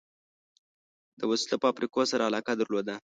[1.19, 2.95] د وسلو فابریکې سره علاقه درلوده.